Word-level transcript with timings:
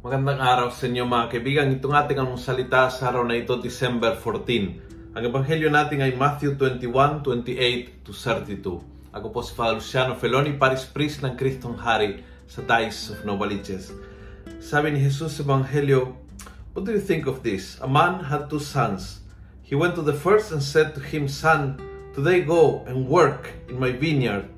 Magandang 0.00 0.40
araw 0.40 0.72
sa 0.72 0.88
inyo 0.88 1.04
mga 1.04 1.28
kaibigan. 1.28 1.76
Itong 1.76 1.92
ating 1.92 2.16
ang 2.16 2.32
salita 2.40 2.88
sa 2.88 3.12
araw 3.12 3.20
na 3.20 3.36
ito, 3.36 3.52
December 3.60 4.16
14. 4.16 5.12
Ang 5.12 5.22
ebanghelyo 5.28 5.68
natin 5.68 6.00
ay 6.00 6.16
Matthew 6.16 6.56
21, 6.56 7.20
28 7.20 8.00
to 8.00 8.16
32. 8.16 8.80
Ako 9.12 9.28
po 9.28 9.44
si 9.44 9.52
Father 9.52 9.76
Luciano 9.76 10.16
Feloni, 10.16 10.56
Paris 10.56 10.88
Priest 10.88 11.20
ng 11.20 11.36
Kristong 11.36 11.76
Hari 11.76 12.24
sa 12.48 12.64
Dice 12.64 13.12
of 13.12 13.28
Novaliches. 13.28 13.92
Sabi 14.56 14.96
ni 14.96 15.04
Jesus 15.04 15.36
sa 15.36 15.44
ebanghelyo, 15.44 16.16
What 16.72 16.88
do 16.88 16.96
you 16.96 17.04
think 17.04 17.28
of 17.28 17.44
this? 17.44 17.76
A 17.84 17.88
man 17.90 18.24
had 18.24 18.48
two 18.48 18.56
sons. 18.56 19.20
He 19.60 19.76
went 19.76 20.00
to 20.00 20.04
the 20.06 20.16
first 20.16 20.48
and 20.48 20.64
said 20.64 20.96
to 20.96 21.04
him, 21.04 21.28
Son, 21.28 21.76
today 22.16 22.40
go 22.40 22.88
and 22.88 23.04
work 23.04 23.52
in 23.68 23.76
my 23.76 23.92
vineyard. 23.92 24.48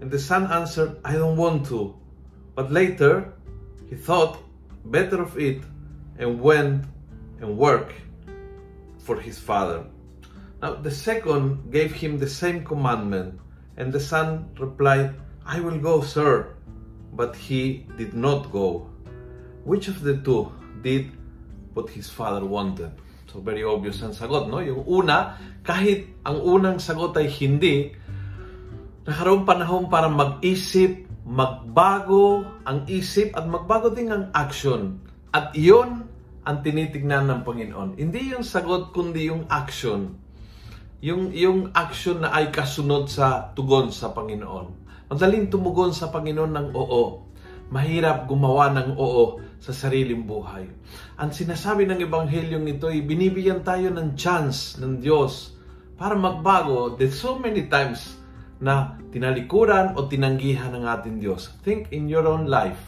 And 0.00 0.08
the 0.08 0.16
son 0.16 0.48
answered, 0.48 0.96
I 1.04 1.12
don't 1.20 1.36
want 1.36 1.68
to. 1.68 1.92
But 2.56 2.72
later, 2.72 3.36
he 3.92 3.96
thought 4.00 4.47
better 4.90 5.22
of 5.22 5.38
it 5.38 5.62
and 6.18 6.40
went 6.40 6.84
and 7.40 7.56
worked 7.56 7.94
for 8.98 9.16
his 9.20 9.38
father. 9.38 9.86
Now, 10.60 10.74
the 10.74 10.90
second 10.90 11.70
gave 11.70 11.94
him 11.94 12.18
the 12.18 12.28
same 12.28 12.64
commandment, 12.66 13.38
and 13.78 13.94
the 13.94 14.02
son 14.02 14.50
replied, 14.58 15.14
I 15.46 15.60
will 15.64 15.78
go, 15.78 16.02
sir. 16.02 16.52
But 17.14 17.32
he 17.32 17.88
did 17.96 18.12
not 18.12 18.52
go. 18.52 18.90
Which 19.64 19.88
of 19.88 20.04
the 20.04 20.20
two 20.20 20.52
did 20.84 21.08
what 21.72 21.88
his 21.88 22.10
father 22.10 22.44
wanted? 22.44 22.92
So, 23.32 23.40
very 23.40 23.64
obvious 23.64 24.04
ang 24.04 24.12
sagot, 24.12 24.52
no? 24.52 24.60
Yung 24.60 24.84
una, 24.84 25.40
kahit 25.64 26.20
ang 26.24 26.44
unang 26.44 26.76
sagot 26.80 27.16
ay 27.16 27.32
hindi, 27.32 27.96
nakaroon 29.08 29.48
panahon 29.48 29.88
para 29.88 30.12
mag-isip, 30.12 31.07
magbago 31.28 32.48
ang 32.64 32.88
isip 32.88 33.36
at 33.36 33.44
magbago 33.44 33.92
din 33.92 34.08
ang 34.08 34.32
action. 34.32 34.96
At 35.28 35.52
iyon 35.52 36.08
ang 36.48 36.64
tinitignan 36.64 37.28
ng 37.28 37.40
Panginoon. 37.44 38.00
Hindi 38.00 38.32
yung 38.32 38.40
sagot 38.40 38.96
kundi 38.96 39.28
yung 39.28 39.44
action. 39.52 40.16
Yung, 41.04 41.30
yung 41.36 41.68
action 41.76 42.24
na 42.24 42.32
ay 42.32 42.48
kasunod 42.48 43.12
sa 43.12 43.52
tugon 43.52 43.92
sa 43.92 44.16
Panginoon. 44.16 44.88
Madaling 45.12 45.52
tumugon 45.52 45.92
sa 45.92 46.08
Panginoon 46.08 46.52
ng 46.56 46.68
oo. 46.72 47.28
Mahirap 47.68 48.24
gumawa 48.24 48.72
ng 48.72 48.96
oo 48.96 49.44
sa 49.60 49.76
sariling 49.76 50.24
buhay. 50.24 50.64
Ang 51.20 51.30
sinasabi 51.36 51.84
ng 51.84 52.00
Ebanghelyong 52.08 52.66
ito 52.72 52.88
ay 52.88 53.04
binibigyan 53.04 53.60
tayo 53.60 53.92
ng 53.92 54.16
chance 54.16 54.80
ng 54.80 55.04
Diyos 55.04 55.52
para 56.00 56.16
magbago. 56.16 56.96
There's 56.96 57.20
so 57.20 57.36
many 57.36 57.68
times 57.68 58.17
na 58.58 58.98
tinalikuran 59.14 59.94
o 59.94 60.10
tinanggihan 60.10 60.74
ng 60.74 60.84
ating 60.84 61.16
Diyos. 61.22 61.54
Think 61.62 61.94
in 61.94 62.10
your 62.10 62.26
own 62.26 62.50
life. 62.50 62.78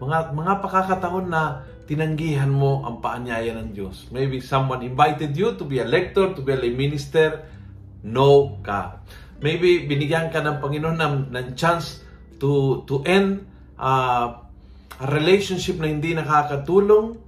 Mga, 0.00 0.32
mga 0.32 0.52
pakakataon 0.64 1.26
na 1.28 1.62
tinanggihan 1.84 2.48
mo 2.48 2.82
ang 2.88 3.04
paanyaya 3.04 3.52
ng 3.60 3.76
Diyos. 3.76 4.08
Maybe 4.08 4.40
someone 4.40 4.80
invited 4.80 5.36
you 5.36 5.52
to 5.60 5.64
be 5.68 5.84
a 5.84 5.86
lector, 5.86 6.32
to 6.32 6.40
be 6.40 6.56
a 6.56 6.58
lay 6.58 6.72
minister. 6.72 7.44
No 8.02 8.58
ka. 8.64 9.04
Maybe 9.44 9.84
binigyan 9.84 10.32
ka 10.32 10.40
ng 10.40 10.58
Panginoon 10.58 10.96
ng, 10.96 11.16
ng 11.30 11.46
chance 11.54 12.00
to, 12.40 12.82
to 12.88 13.04
end 13.04 13.44
uh, 13.76 14.40
a 14.96 15.06
relationship 15.12 15.76
na 15.76 15.92
hindi 15.92 16.16
nakakatulong. 16.16 17.20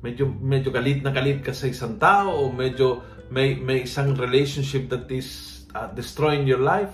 Medyo, 0.00 0.24
medyo 0.40 0.72
galit 0.72 1.04
na 1.04 1.12
galit 1.12 1.44
ka 1.44 1.52
sa 1.52 1.68
isang 1.68 2.00
tao 2.00 2.32
o 2.32 2.48
medyo 2.50 3.04
may, 3.30 3.54
may 3.54 3.84
isang 3.84 4.16
relationship 4.16 4.88
that 4.90 5.06
is 5.12 5.62
uh, 5.76 5.86
destroying 5.92 6.48
your 6.48 6.60
life 6.60 6.90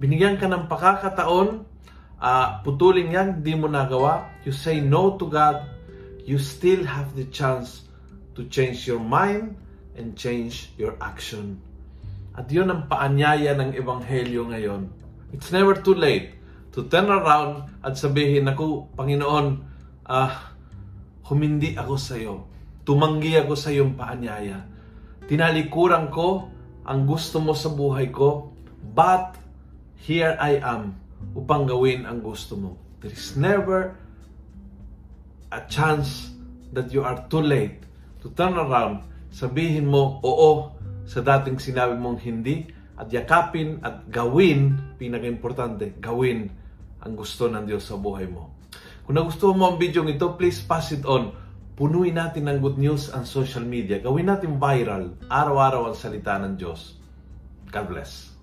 binigyan 0.00 0.40
ka 0.40 0.48
ng 0.48 0.64
pakakataon, 0.64 1.68
uh, 2.16 2.48
putulin 2.64 3.12
yan, 3.12 3.28
di 3.44 3.52
mo 3.52 3.68
nagawa, 3.68 4.32
you 4.48 4.50
say 4.50 4.80
no 4.80 5.20
to 5.20 5.28
God, 5.28 5.68
you 6.24 6.40
still 6.40 6.82
have 6.88 7.12
the 7.12 7.28
chance 7.28 7.84
to 8.32 8.48
change 8.48 8.88
your 8.88 8.98
mind 8.98 9.60
and 10.00 10.16
change 10.16 10.72
your 10.80 10.96
action. 11.04 11.60
At 12.32 12.48
yun 12.48 12.72
ang 12.72 12.88
paanyaya 12.88 13.52
ng 13.60 13.76
Ebanghelyo 13.76 14.48
ngayon. 14.48 14.88
It's 15.36 15.52
never 15.52 15.76
too 15.76 15.92
late 15.92 16.32
to 16.72 16.88
turn 16.88 17.12
around 17.12 17.68
at 17.84 18.00
sabihin, 18.00 18.48
ako, 18.48 18.88
Panginoon, 18.96 19.46
uh, 20.08 20.32
humindi 21.28 21.76
ako 21.76 21.94
sa 22.00 22.16
iyo. 22.16 22.48
Tumanggi 22.88 23.36
ako 23.36 23.52
sa 23.52 23.68
iyong 23.68 23.94
paanyaya. 24.00 24.64
Tinalikuran 25.28 26.08
ko 26.08 26.48
ang 26.88 27.04
gusto 27.04 27.38
mo 27.38 27.52
sa 27.52 27.68
buhay 27.68 28.08
ko, 28.08 28.50
but 28.96 29.36
here 30.00 30.32
I 30.40 30.56
am 30.64 30.96
upang 31.36 31.68
gawin 31.68 32.08
ang 32.08 32.24
gusto 32.24 32.56
mo. 32.56 32.80
There 33.04 33.12
is 33.12 33.36
never 33.36 33.96
a 35.52 35.60
chance 35.68 36.32
that 36.72 36.88
you 36.94 37.04
are 37.04 37.20
too 37.28 37.44
late 37.44 37.84
to 38.24 38.32
turn 38.32 38.56
around, 38.56 39.04
sabihin 39.32 39.88
mo 39.88 40.20
oo 40.24 40.72
sa 41.04 41.20
dating 41.20 41.60
sinabi 41.60 41.98
mong 41.98 42.22
hindi 42.22 42.70
at 43.00 43.08
yakapin 43.08 43.80
at 43.80 44.08
gawin, 44.12 44.76
pinaka-importante, 45.00 45.96
gawin 45.98 46.52
ang 47.00 47.12
gusto 47.16 47.48
ng 47.48 47.64
Diyos 47.64 47.88
sa 47.88 47.96
buhay 47.96 48.28
mo. 48.28 48.52
Kung 49.04 49.16
nagustuhan 49.16 49.56
mo 49.56 49.72
ang 49.72 49.76
video 49.80 50.04
ito, 50.06 50.36
please 50.36 50.60
pass 50.62 50.92
it 50.92 51.02
on. 51.08 51.32
Punuin 51.74 52.14
natin 52.14 52.44
ng 52.46 52.60
good 52.60 52.76
news 52.76 53.08
ang 53.08 53.24
social 53.24 53.64
media. 53.64 53.98
Gawin 53.98 54.28
natin 54.28 54.60
viral. 54.60 55.16
Araw-araw 55.32 55.90
ang 55.90 55.96
salita 55.96 56.36
ng 56.36 56.60
Diyos. 56.60 57.00
God 57.72 57.88
bless. 57.88 58.39